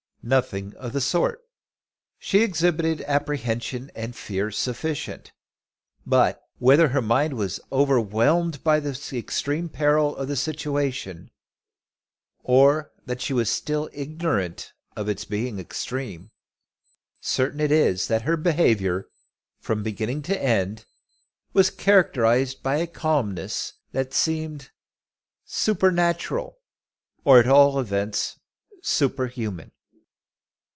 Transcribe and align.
Nothing 0.23 0.75
of 0.75 0.93
the 0.93 1.01
sort. 1.01 1.41
She 2.19 2.43
exhibited 2.43 3.01
apprehension, 3.07 3.89
fear 4.13 4.51
sufficient; 4.51 5.33
but 6.05 6.43
whether 6.59 6.89
her 6.89 7.01
mind 7.01 7.33
was 7.33 7.59
overwhelmed 7.71 8.63
by 8.63 8.79
the 8.81 8.93
extreme 9.17 9.67
peril 9.67 10.15
of 10.15 10.27
the 10.27 10.35
situation, 10.35 11.31
or 12.43 12.91
that 13.07 13.19
she 13.19 13.33
was 13.33 13.49
still 13.49 13.89
ignorant 13.93 14.73
of 14.95 15.09
its 15.09 15.25
being 15.25 15.57
extreme, 15.57 16.29
certain 17.19 17.59
it 17.59 17.71
is 17.71 18.05
that 18.07 18.21
her 18.21 18.37
behaviour, 18.37 19.07
from 19.57 19.81
beginning 19.81 20.21
to 20.21 20.39
end, 20.39 20.85
was 21.51 21.71
characterised 21.71 22.61
by 22.61 22.75
a 22.77 22.85
calmness 22.85 23.73
that 23.91 24.13
seemed 24.13 24.69
supernatural, 25.45 26.59
or 27.25 27.39
at 27.39 27.47
all 27.47 27.79
events 27.79 28.39
superhuman. 28.83 29.71